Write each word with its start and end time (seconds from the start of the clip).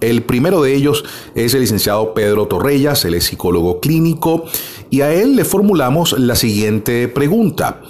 El 0.00 0.22
primero 0.22 0.62
de 0.62 0.74
ellos 0.74 1.04
es 1.34 1.54
el 1.54 1.60
licenciado 1.60 2.14
Pedro 2.14 2.46
Torrellas, 2.46 3.04
él 3.04 3.14
es 3.14 3.24
psicólogo 3.24 3.80
clínico, 3.80 4.44
y 4.90 5.00
a 5.00 5.12
él 5.12 5.36
le 5.36 5.44
formulamos 5.44 6.18
la 6.18 6.34
siguiente 6.34 7.08
pregunta. 7.08 7.80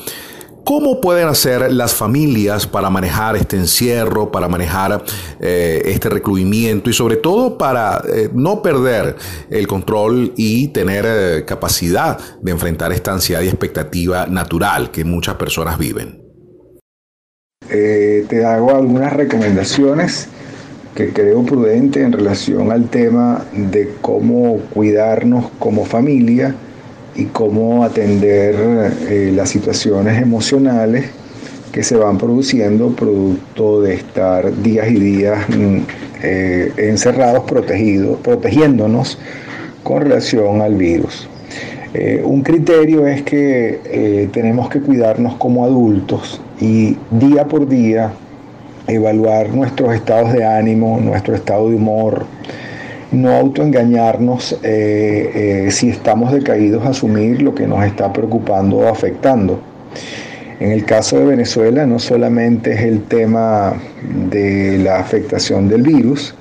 ¿Cómo 0.66 1.00
pueden 1.00 1.28
hacer 1.28 1.72
las 1.72 1.94
familias 1.94 2.66
para 2.66 2.90
manejar 2.90 3.36
este 3.36 3.56
encierro, 3.56 4.32
para 4.32 4.48
manejar 4.48 5.04
eh, 5.38 5.80
este 5.84 6.08
recluimiento 6.08 6.90
y 6.90 6.92
sobre 6.92 7.18
todo 7.18 7.56
para 7.56 8.02
eh, 8.12 8.30
no 8.34 8.62
perder 8.62 9.14
el 9.48 9.68
control 9.68 10.32
y 10.36 10.66
tener 10.68 11.04
eh, 11.06 11.44
capacidad 11.44 12.18
de 12.42 12.50
enfrentar 12.50 12.90
esta 12.92 13.12
ansiedad 13.12 13.42
y 13.42 13.46
expectativa 13.46 14.26
natural 14.26 14.90
que 14.90 15.04
muchas 15.04 15.36
personas 15.36 15.78
viven? 15.78 16.20
te 17.68 18.44
hago 18.44 18.74
algunas 18.74 19.12
recomendaciones 19.12 20.28
que 20.96 21.12
creo 21.12 21.44
prudente 21.44 22.02
en 22.02 22.10
relación 22.10 22.72
al 22.72 22.88
tema 22.88 23.44
de 23.52 23.92
cómo 24.00 24.58
cuidarnos 24.72 25.44
como 25.58 25.84
familia 25.84 26.54
y 27.14 27.26
cómo 27.26 27.84
atender 27.84 28.56
eh, 29.08 29.30
las 29.34 29.50
situaciones 29.50 30.20
emocionales 30.20 31.04
que 31.70 31.82
se 31.82 31.96
van 31.96 32.16
produciendo 32.16 32.96
producto 32.96 33.82
de 33.82 33.94
estar 33.94 34.62
días 34.62 34.88
y 34.90 34.94
días 34.94 35.46
mm, 35.50 35.78
eh, 36.22 36.72
encerrados, 36.78 37.44
protegidos, 37.44 38.18
protegiéndonos 38.20 39.18
con 39.82 40.00
relación 40.00 40.62
al 40.62 40.76
virus. 40.76 41.28
Eh, 41.92 42.22
un 42.24 42.42
criterio 42.42 43.06
es 43.06 43.22
que 43.22 44.28
tenemos 44.32 44.70
que 44.70 44.80
cuidarnos 44.80 45.36
como 45.36 45.64
adultos 45.64 46.40
y 46.58 46.96
día 47.10 47.44
por 47.44 47.68
día 47.68 48.12
evaluar 48.88 49.50
nuestros 49.50 49.94
estados 49.94 50.32
de 50.32 50.44
ánimo, 50.44 50.98
nuestro 51.00 51.34
estado 51.34 51.68
de 51.68 51.76
humor, 51.76 52.26
no 53.12 53.32
autoengañarnos 53.32 54.52
eh, 54.62 55.66
eh, 55.66 55.70
si 55.70 55.90
estamos 55.90 56.32
decaídos, 56.32 56.84
asumir 56.84 57.42
lo 57.42 57.54
que 57.54 57.66
nos 57.66 57.84
está 57.84 58.12
preocupando 58.12 58.78
o 58.78 58.88
afectando. 58.88 59.60
En 60.58 60.72
el 60.72 60.84
caso 60.84 61.18
de 61.18 61.26
Venezuela 61.26 61.86
no 61.86 61.98
solamente 61.98 62.72
es 62.72 62.80
el 62.80 63.02
tema 63.02 63.74
de 64.30 64.78
la 64.78 64.98
afectación 64.98 65.68
del 65.68 65.82
virus, 65.82 66.34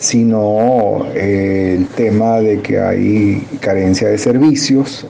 sino 0.00 1.06
eh, 1.14 1.76
el 1.78 1.86
tema 1.88 2.40
de 2.40 2.60
que 2.60 2.80
hay 2.80 3.46
carencia 3.60 4.08
de 4.08 4.18
servicios, 4.18 5.06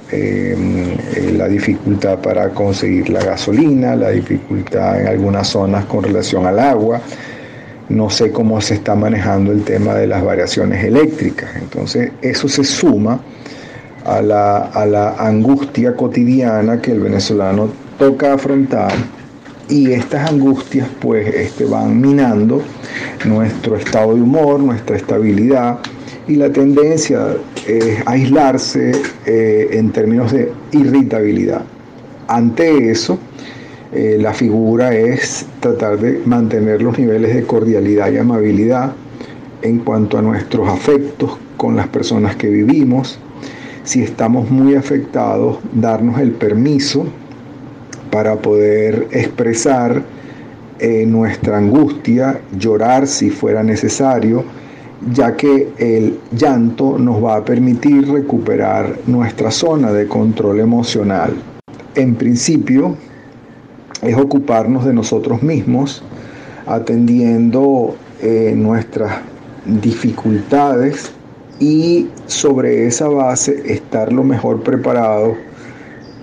la 1.33 1.48
dificultad 1.48 2.19
para 2.19 2.50
conseguir 2.50 3.08
la 3.08 3.24
gasolina, 3.24 3.96
la 3.96 4.11
dificultad 4.11 5.00
en 5.00 5.06
algunas 5.06 5.46
zonas 5.46 5.86
con 5.86 6.02
relación 6.02 6.44
al 6.44 6.58
agua, 6.58 7.00
no 7.88 8.11
sé 8.11 8.30
cómo 8.30 8.61
se 8.61 8.74
está 8.74 8.94
manejando 8.94 9.52
el 9.52 9.64
tema 9.64 9.94
de 9.94 10.06
las 10.06 10.24
variaciones 10.24 10.84
eléctricas. 10.84 11.50
Entonces 11.56 12.12
eso 12.20 12.48
se 12.48 12.64
suma 12.64 13.20
a 14.05 14.20
la, 14.20 15.14
angustia 15.18 15.94
cotidiana 15.94 16.80
que 16.80 16.92
el 16.92 17.00
venezolano 17.00 17.68
toca 17.98 18.34
afrontar 18.34 18.92
y 19.70 19.92
estas 19.92 20.28
angustias 20.28 20.88
pues 21.00 21.32
este, 21.34 21.64
van 21.64 22.00
minando 22.00 22.62
nuestro 23.24 23.77
estado 23.77 24.14
de 24.14 24.20
humor, 24.20 24.60
nuestra 24.60 24.96
estabilidad 24.96 25.78
y 26.27 26.34
la 26.34 26.50
tendencia 26.50 27.36
es 27.66 28.02
aislarse 28.06 28.92
eh, 29.27 29.68
en 29.72 29.90
términos 29.90 30.32
de 30.32 30.52
irritabilidad. 30.72 31.62
Ante 32.28 32.90
eso, 32.90 33.18
eh, 33.92 34.16
la 34.20 34.32
figura 34.32 34.94
es 34.94 35.46
tratar 35.60 35.98
de 35.98 36.20
mantener 36.24 36.82
los 36.82 36.98
niveles 36.98 37.34
de 37.34 37.42
cordialidad 37.44 38.12
y 38.12 38.18
amabilidad 38.18 38.92
en 39.62 39.78
cuanto 39.78 40.18
a 40.18 40.22
nuestros 40.22 40.68
afectos 40.68 41.38
con 41.56 41.77
las 41.77 41.88
personas 41.88 42.36
que 42.36 42.48
vivimos. 42.48 43.18
Si 43.84 44.02
estamos 44.02 44.50
muy 44.50 44.74
afectados, 44.74 45.58
darnos 45.72 46.20
el 46.20 46.32
permiso 46.32 47.06
para 48.10 48.36
poder 48.36 49.08
expresar 49.12 50.02
eh, 50.78 51.04
nuestra 51.06 51.58
angustia, 51.58 52.40
llorar 52.58 53.06
si 53.06 53.30
fuera 53.30 53.62
necesario, 53.62 54.44
ya 55.12 55.36
que 55.36 55.68
el 55.78 56.18
llanto 56.32 56.98
nos 56.98 57.22
va 57.22 57.36
a 57.36 57.44
permitir 57.44 58.10
recuperar 58.10 58.98
nuestra 59.06 59.50
zona 59.50 59.92
de 59.92 60.06
control 60.06 60.60
emocional. 60.60 61.34
En 61.94 62.14
principio, 62.14 62.96
es 64.02 64.16
ocuparnos 64.16 64.84
de 64.84 64.94
nosotros 64.94 65.42
mismos, 65.42 66.02
atendiendo 66.66 67.96
eh, 68.22 68.54
nuestras 68.56 69.18
dificultades 69.66 71.12
y 71.58 72.08
sobre 72.27 72.86
esa 72.86 73.08
base 73.08 73.62
estar 73.66 74.12
lo 74.12 74.24
mejor 74.24 74.62
preparado 74.62 75.34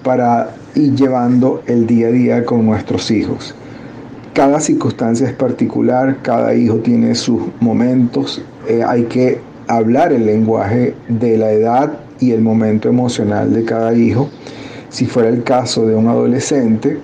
para 0.03 0.55
ir 0.77 0.95
llevando 0.95 1.63
el 1.65 1.88
día 1.88 2.07
a 2.07 2.11
día 2.11 2.45
con 2.45 2.65
nuestros 2.65 3.09
hijos. 3.11 3.55
Cada 4.33 4.59
circunstancia 4.59 5.27
es 5.27 5.33
particular, 5.33 6.17
cada 6.21 6.53
hijo 6.53 6.75
tiene 6.77 7.15
sus 7.15 7.41
momentos, 7.59 8.41
eh, 8.67 8.83
hay 8.85 9.03
que 9.05 9.39
hablar 9.67 10.13
el 10.13 10.25
lenguaje 10.25 10.93
de 11.07 11.37
la 11.37 11.51
edad 11.51 11.99
y 12.19 12.31
el 12.31 12.41
momento 12.41 12.87
emocional 12.87 13.51
de 13.51 13.66
cada 13.66 13.93
hijo. 13.93 14.29
Si 14.89 15.05
fuera 15.05 15.29
el 15.29 15.43
caso 15.43 15.85
de 15.87 15.95
un 15.95 16.07
adolescente, 16.07 16.99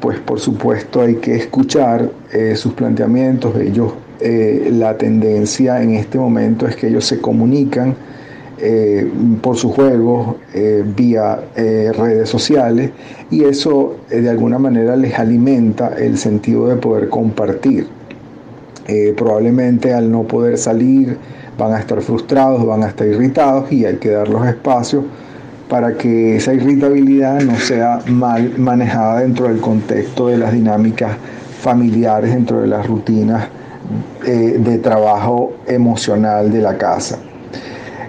pues 0.00 0.18
por 0.20 0.40
supuesto 0.40 1.02
hay 1.02 1.16
que 1.16 1.36
escuchar 1.36 2.10
eh, 2.32 2.56
sus 2.56 2.72
planteamientos. 2.72 3.54
Ellos, 3.56 3.92
eh, 4.20 4.70
la 4.72 4.96
tendencia 4.96 5.82
en 5.82 5.94
este 5.94 6.18
momento 6.18 6.66
es 6.66 6.76
que 6.76 6.88
ellos 6.88 7.04
se 7.04 7.20
comunican 7.20 7.94
eh, 8.60 9.10
por 9.40 9.56
sus 9.56 9.74
juegos 9.74 10.36
vía 10.96 11.40
redes 11.54 12.28
sociales 12.28 12.90
y 13.30 13.44
eso 13.44 13.96
de 14.08 14.28
alguna 14.28 14.58
manera 14.58 14.96
les 14.96 15.18
alimenta 15.18 15.94
el 15.96 16.18
sentido 16.18 16.68
de 16.68 16.76
poder 16.76 17.08
compartir. 17.08 17.86
probablemente 19.16 19.94
al 19.94 20.10
no 20.10 20.24
poder 20.24 20.58
salir 20.58 21.16
van 21.56 21.74
a 21.74 21.78
estar 21.78 22.00
frustrados, 22.00 22.64
van 22.66 22.82
a 22.82 22.88
estar 22.88 23.06
irritados 23.06 23.70
y 23.70 23.84
hay 23.84 23.96
que 23.96 24.10
dar 24.10 24.28
los 24.28 24.46
espacios 24.46 25.04
para 25.70 25.94
que 25.94 26.36
esa 26.36 26.52
irritabilidad 26.52 27.40
no 27.42 27.56
sea 27.56 28.00
mal 28.06 28.58
manejada 28.58 29.20
dentro 29.20 29.46
del 29.46 29.60
contexto 29.60 30.26
de 30.26 30.36
las 30.36 30.52
dinámicas 30.52 31.12
familiares, 31.60 32.34
dentro 32.34 32.60
de 32.60 32.66
las 32.66 32.86
rutinas 32.86 33.46
eh, 34.26 34.58
de 34.58 34.78
trabajo 34.78 35.52
emocional 35.68 36.50
de 36.50 36.60
la 36.60 36.76
casa. 36.76 37.18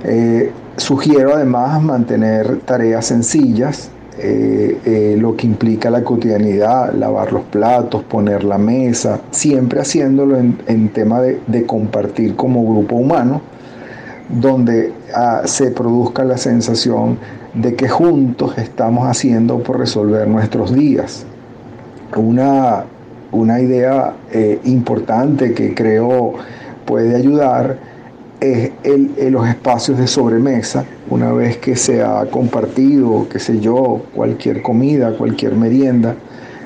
Eh, 0.03 0.51
sugiero 0.78 1.35
además 1.35 1.81
mantener 1.81 2.59
tareas 2.59 3.06
sencillas, 3.06 3.89
eh, 4.17 5.16
lo 5.19 5.35
que 5.35 5.47
implica 5.47 5.89
la 5.89 6.03
cotidianidad, 6.03 6.94
lavar 6.94 7.34
los 7.34 7.44
platos, 7.44 8.03
poner 8.03 8.44
la 8.44 8.57
mesa, 8.57 9.22
siempre 9.31 9.79
haciéndolo 9.81 10.38
en, 10.38 10.89
tema 10.89 11.22
de 11.22 11.66
compartir 11.66 12.35
como 12.35 12.63
grupo 12.63 12.97
humano 12.97 13.41
donde 14.39 14.94
ah, 15.13 15.41
se 15.45 15.72
produzca 15.72 16.23
la 16.23 16.38
sensación 16.38 17.18
de 17.53 17.75
que 17.75 17.89
juntos 17.89 18.57
estamos 18.57 19.07
haciendo 19.07 19.59
por 19.59 19.79
resolver 19.79 20.28
nuestros 20.28 20.73
días. 20.73 21.25
Una, 22.16 22.85
idea 23.62 24.13
eh, 24.31 24.59
importante 24.66 25.53
que 25.53 25.73
creo 25.73 26.33
puede 26.85 27.16
ayudar 27.16 27.78
es 28.41 28.72
los 29.31 29.47
espacios 29.47 30.00
de 30.00 30.07
sobremesa, 30.07 30.84
una 31.09 31.31
vez 31.31 31.57
que 31.57 31.75
se 31.75 32.02
ha 32.02 32.25
compartido, 32.25 33.28
qué 33.29 33.38
sé 33.40 33.59
yo, 33.59 34.02
cualquier 34.16 34.63
comida, 34.63 35.16
cualquier 35.16 35.56
merienda, 35.56 36.16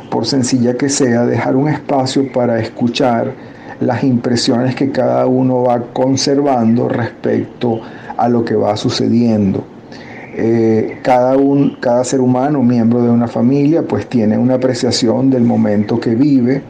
por 0.09 0.25
sencilla 0.25 0.75
que 0.75 0.87
sea, 0.87 1.25
dejar 1.25 1.57
un 1.57 1.67
espacio 1.67 2.31
para 2.31 2.59
escuchar 2.61 3.33
las 3.81 4.03
impresiones 4.03 4.73
que 4.75 4.91
cada 4.91 5.25
uno 5.25 5.63
va 5.63 5.81
conservando 5.91 6.87
respecto 6.87 7.81
a 8.15 8.29
lo 8.29 8.45
que 8.45 8.55
va 8.55 8.77
sucediendo. 8.77 9.65
Eh, 10.37 10.99
cada, 11.01 11.37
un, 11.37 11.77
cada 11.79 12.03
ser 12.03 12.21
humano, 12.21 12.61
miembro 12.61 13.01
de 13.01 13.09
una 13.09 13.27
familia, 13.27 13.83
pues 13.83 14.07
tiene 14.07 14.37
una 14.37 14.55
apreciación 14.55 15.29
del 15.29 15.43
momento 15.43 15.99
que 15.99 16.15
vive. 16.15 16.61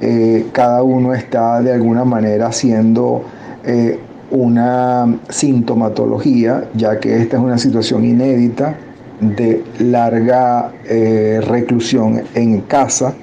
Eh, 0.00 0.46
cada 0.52 0.82
uno 0.82 1.14
está 1.14 1.60
de 1.60 1.72
alguna 1.72 2.04
manera 2.04 2.46
haciendo 2.48 3.22
eh, 3.64 3.98
una 4.30 5.18
sintomatología, 5.28 6.68
ya 6.74 6.98
que 7.00 7.20
esta 7.20 7.36
es 7.36 7.42
una 7.42 7.58
situación 7.58 8.04
inédita 8.04 8.76
de 9.20 9.62
larga 9.78 10.72
reclusión 11.42 12.22
en 12.34 12.60
casa 12.62 13.14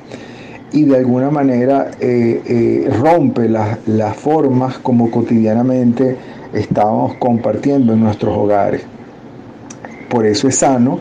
y 0.71 0.83
de 0.83 0.97
alguna 0.97 1.29
manera 1.29 1.91
eh, 1.99 2.41
eh, 2.45 2.89
rompe 3.01 3.49
las 3.49 4.15
formas 4.15 4.77
como 4.79 5.09
cotidianamente 5.09 6.17
estamos 6.53 7.15
compartiendo 7.15 7.93
en 7.93 8.01
nuestros 8.01 8.35
hogares. 8.37 8.83
Por 10.09 10.25
eso 10.25 10.47
es 10.47 10.57
sano 10.57 10.99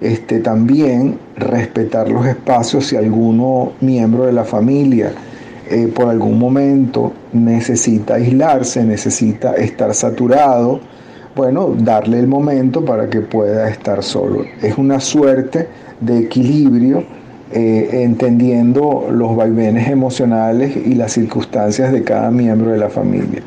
este, 0.00 0.38
también 0.38 1.18
respetar 1.36 2.08
los 2.08 2.26
espacios 2.26 2.86
si 2.86 2.96
alguno 2.96 3.72
miembro 3.80 4.26
de 4.26 4.32
la 4.32 4.44
familia 4.44 5.12
eh, 5.70 5.92
por 5.94 6.08
algún 6.08 6.38
momento 6.38 7.12
necesita 7.32 8.14
aislarse, 8.14 8.84
necesita 8.84 9.54
estar 9.54 9.94
saturado, 9.94 10.80
bueno, 11.36 11.74
darle 11.78 12.18
el 12.18 12.26
momento 12.26 12.84
para 12.84 13.08
que 13.08 13.20
pueda 13.20 13.68
estar 13.68 14.02
solo. 14.02 14.44
Es 14.62 14.76
una 14.78 14.98
suerte 14.98 15.68
de 16.00 16.18
equilibrio 16.20 17.04
eh, 17.52 18.02
entendiendo 18.04 19.08
los 19.10 19.36
vaivenes 19.36 19.88
emocionales 19.88 20.76
y 20.76 20.94
las 20.94 21.12
circunstancias 21.12 21.92
de 21.92 22.02
cada 22.02 22.30
miembro 22.30 22.72
de 22.72 22.78
la 22.78 22.90
familia. 22.90 23.42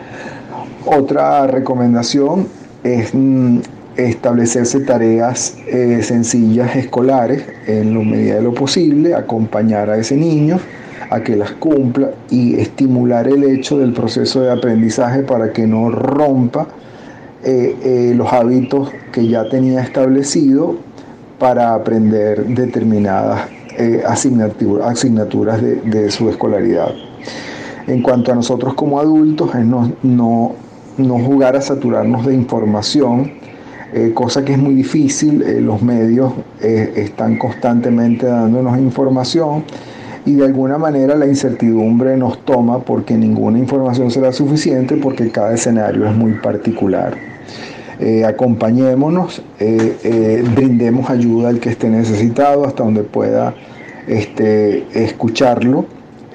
Otra 0.86 1.48
recomendación 1.48 2.48
es 2.84 3.14
mm, 3.14 3.60
establecerse 3.98 4.80
tareas 4.82 5.56
eh, 5.68 6.00
sencillas 6.02 6.76
escolares 6.76 7.44
en 7.68 7.94
la 7.94 8.00
medida 8.04 8.36
de 8.36 8.42
lo 8.42 8.54
posible, 8.54 9.14
acompañar 9.14 9.90
a 9.90 9.98
ese 9.98 10.16
niño 10.16 10.60
a 11.12 11.22
que 11.22 11.36
las 11.36 11.52
cumpla 11.52 12.10
y 12.32 12.56
estimular 12.60 13.28
el 13.28 13.44
hecho 13.44 13.78
del 13.78 13.94
proceso 13.94 14.42
de 14.42 14.52
aprendizaje 14.52 15.22
para 15.22 15.54
que 15.54 15.68
no 15.68 15.92
rompa 15.92 16.68
eh, 17.44 17.76
eh, 17.84 18.14
los 18.16 18.34
hábitos 18.34 18.90
que 19.12 19.28
ya 19.28 19.48
tenía 19.48 19.82
establecido 19.82 20.78
para 21.38 21.76
aprender 21.76 22.46
determinadas 22.46 23.42
asignaturas 24.06 25.62
de, 25.62 26.12
su 26.12 26.30
escolaridad. 26.30 26.92
En 27.88 28.02
cuanto 28.04 28.32
a 28.32 28.36
nosotros 28.36 28.76
como 28.76 29.00
adultos, 29.00 29.56
es 29.56 29.66
no, 29.66 29.92
no, 30.04 30.54
no 30.98 31.20
jugar 31.20 31.56
a 31.56 31.62
saturarnos 31.62 32.26
de 32.26 32.34
información, 32.36 33.32
eh, 33.94 34.12
cosa 34.14 34.46
que 34.46 34.54
es 34.54 34.58
muy 34.58 34.74
difícil, 34.74 35.42
eh, 35.42 35.60
los 35.60 35.82
medios 35.82 36.32
eh, 36.62 36.94
están 36.96 37.38
constantemente 37.38 38.26
dándonos 38.26 38.78
información 38.78 39.66
y 40.26 40.36
de 40.36 40.46
alguna 40.46 40.78
manera 40.78 41.16
la 41.16 41.26
incertidumbre 41.26 42.16
nos 42.18 42.46
toma 42.46 42.80
porque 42.80 43.16
ninguna 43.16 43.60
información 43.60 44.12
será 44.12 44.32
suficiente 44.32 44.98
porque 44.98 45.30
cada 45.30 45.54
escenario 45.54 46.08
es 46.08 46.16
muy 46.16 46.34
particular. 46.34 47.16
acompañémonos, 48.26 49.42
brindemos 50.56 51.10
ayuda 51.10 51.50
al 51.50 51.60
que 51.60 51.70
esté 51.70 51.90
necesitado 51.90 52.66
hasta 52.66 52.84
donde 52.84 53.04
pueda 53.04 53.54
este, 54.08 54.86
escucharlo. 54.94 55.86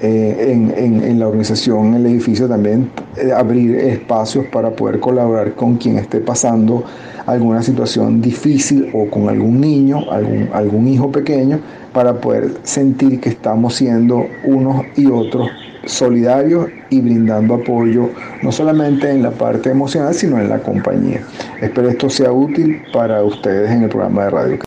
en, 0.01 0.75
en, 0.77 1.19
la 1.19 1.27
organización, 1.27 1.87
en 1.87 1.95
el 1.95 2.07
edificio 2.07 2.47
también 2.47 2.91
abrir 3.35 3.77
espacios 3.77 4.45
para 4.53 4.71
poder 4.71 5.01
colaborar 5.01 5.55
con 5.55 5.77
quien 5.77 5.97
esté 5.97 6.21
pasando 6.21 6.85
alguna 7.27 7.63
situación 7.63 8.21
difícil 8.21 8.89
o 8.93 9.11
con 9.11 9.29
algún 9.29 9.61
niño, 9.61 10.11
algún, 10.11 10.49
algún 10.53 10.87
hijo 10.87 11.11
pequeño, 11.11 11.61
para 11.97 12.13
poder 12.13 12.51
sentir 12.63 13.21
que 13.21 13.31
estamos 13.31 13.77
siendo 13.77 14.27
unos 14.45 14.85
y 14.97 15.07
otros 15.07 15.49
solidarios 15.87 16.67
y 16.91 17.01
brindando 17.01 17.55
apoyo 17.55 18.11
no 18.43 18.53
solamente 18.53 19.11
en 19.11 19.23
la 19.23 19.31
parte 19.31 19.71
emocional, 19.71 20.13
sino 20.13 20.39
en 20.39 20.51
la 20.51 20.59
compañía. 20.59 21.23
Espero 21.63 21.89
esto 21.89 22.11
sea 22.11 22.31
útil 22.31 22.83
para 22.93 23.25
ustedes 23.25 23.71
en 23.71 23.85
el 23.85 23.89
programa 23.89 24.25
de 24.25 24.31
radio. 24.31 24.66